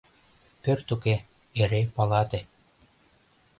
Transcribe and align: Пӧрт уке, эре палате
Пӧрт 0.63 0.87
уке, 0.95 1.15
эре 1.61 1.81
палате 1.95 2.39